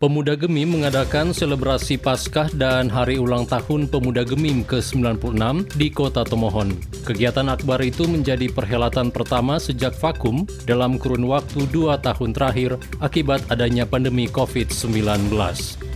[0.00, 6.72] Pemuda Gemim mengadakan selebrasi Paskah dan Hari Ulang Tahun Pemuda Gemim ke-96 di Kota Tomohon.
[7.04, 13.44] Kegiatan akbar itu menjadi perhelatan pertama sejak vakum dalam kurun waktu dua tahun terakhir akibat
[13.52, 15.36] adanya pandemi COVID-19.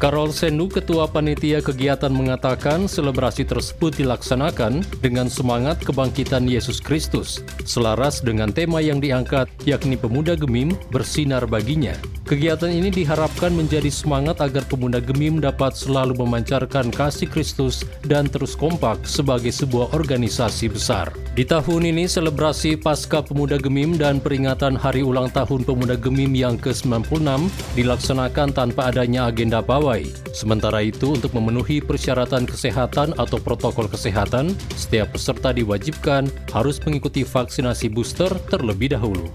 [0.00, 8.24] Karol Sendu, Ketua Panitia Kegiatan mengatakan selebrasi tersebut dilaksanakan dengan semangat kebangkitan Yesus Kristus, selaras
[8.24, 11.92] dengan tema yang diangkat, yakni pemuda gemim bersinar baginya.
[12.30, 18.54] Kegiatan ini diharapkan menjadi semangat agar pemuda Gemim dapat selalu memancarkan kasih Kristus dan terus
[18.54, 21.10] kompak sebagai sebuah organisasi besar.
[21.34, 26.54] Di tahun ini, selebrasi Pasca Pemuda Gemim dan peringatan Hari Ulang Tahun Pemuda Gemim yang
[26.54, 30.06] ke-96 dilaksanakan tanpa adanya agenda pawai.
[30.30, 37.90] Sementara itu, untuk memenuhi persyaratan kesehatan atau protokol kesehatan, setiap peserta diwajibkan harus mengikuti vaksinasi
[37.90, 39.26] booster terlebih dahulu.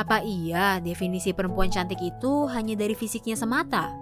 [0.00, 3.92] Apa iya definisi perempuan cantik itu hanya dari fisiknya semata?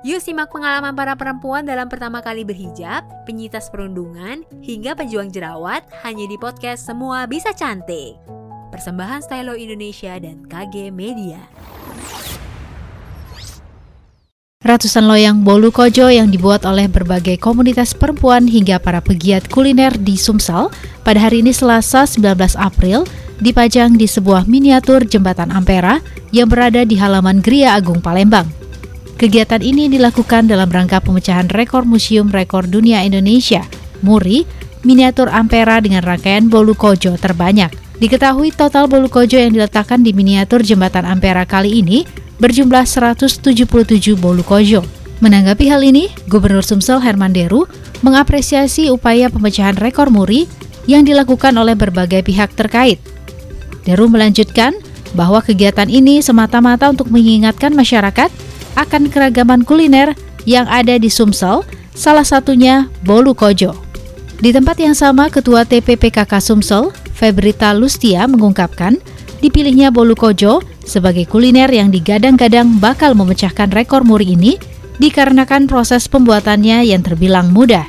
[0.00, 6.24] Yuk simak pengalaman para perempuan dalam pertama kali berhijab, penyitas perundungan, hingga pejuang jerawat hanya
[6.24, 8.16] di podcast Semua Bisa Cantik.
[8.72, 11.44] Persembahan Stylo Indonesia dan KG Media.
[14.64, 20.16] Ratusan loyang bolu kojo yang dibuat oleh berbagai komunitas perempuan hingga para pegiat kuliner di
[20.16, 20.72] Sumsel
[21.04, 23.04] pada hari ini Selasa 19 April
[23.42, 25.98] dipajang di sebuah miniatur jembatan Ampera
[26.30, 28.46] yang berada di halaman Gria Agung Palembang.
[29.18, 33.66] Kegiatan ini dilakukan dalam rangka pemecahan rekor Museum Rekor Dunia Indonesia,
[34.00, 34.46] MURI,
[34.86, 37.74] miniatur Ampera dengan rangkaian bolu kojo terbanyak.
[38.02, 42.02] Diketahui total bolu kojo yang diletakkan di miniatur jembatan Ampera kali ini
[42.42, 43.62] berjumlah 177
[44.18, 44.82] bolu kojo.
[45.22, 47.70] Menanggapi hal ini, Gubernur Sumsel Herman Deru
[48.02, 50.50] mengapresiasi upaya pemecahan rekor muri
[50.90, 52.98] yang dilakukan oleh berbagai pihak terkait,
[53.82, 54.74] Deru melanjutkan
[55.12, 58.30] bahwa kegiatan ini semata-mata untuk mengingatkan masyarakat
[58.78, 60.16] akan keragaman kuliner
[60.48, 61.62] yang ada di Sumsel,
[61.92, 63.76] salah satunya Bolu Kojo.
[64.42, 68.98] Di tempat yang sama, Ketua TPPKK Sumsel, Febrita Lustia mengungkapkan,
[69.38, 74.58] dipilihnya Bolu Kojo sebagai kuliner yang digadang-gadang bakal memecahkan rekor muri ini
[74.98, 77.86] dikarenakan proses pembuatannya yang terbilang mudah.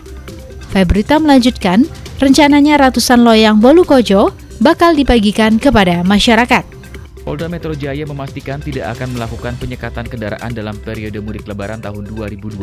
[0.69, 1.85] Febrita melanjutkan,
[2.21, 4.33] rencananya ratusan loyang Bolu Kojo
[4.63, 6.82] bakal dibagikan kepada masyarakat.
[7.23, 12.59] Polda Metro Jaya memastikan tidak akan melakukan penyekatan kendaraan dalam periode mudik lebaran tahun 2022.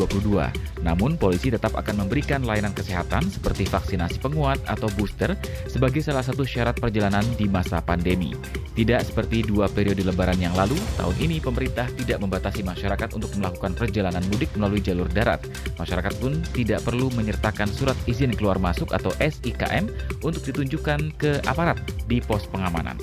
[0.85, 5.33] Namun, polisi tetap akan memberikan layanan kesehatan seperti vaksinasi penguat atau booster
[5.65, 8.37] sebagai salah satu syarat perjalanan di masa pandemi.
[8.77, 13.73] Tidak seperti dua periode lebaran yang lalu, tahun ini pemerintah tidak membatasi masyarakat untuk melakukan
[13.73, 15.41] perjalanan mudik melalui jalur darat.
[15.81, 19.89] Masyarakat pun tidak perlu menyertakan surat izin keluar masuk atau SIKM
[20.21, 22.95] untuk ditunjukkan ke aparat di pos pengamanan.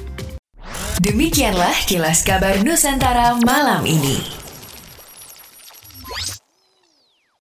[0.98, 4.37] Demikianlah kilas kabar Nusantara malam ini.